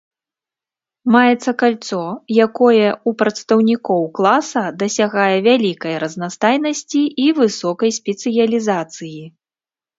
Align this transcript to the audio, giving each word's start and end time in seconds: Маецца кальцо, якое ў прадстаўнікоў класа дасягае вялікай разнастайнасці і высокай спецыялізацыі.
Маецца 1.15 1.51
кальцо, 1.61 1.99
якое 2.45 2.85
ў 2.85 3.09
прадстаўнікоў 3.19 4.01
класа 4.17 4.63
дасягае 4.81 5.29
вялікай 5.51 5.93
разнастайнасці 6.07 7.01
і 7.29 7.31
высокай 7.45 7.91
спецыялізацыі. 8.03 9.21